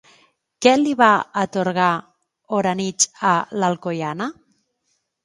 Què 0.65 0.71
li 0.83 0.93
va 1.01 1.09
atorgar 1.41 1.89
Oranich 2.61 3.05
a 3.33 3.35
l'alcoiana? 3.63 4.29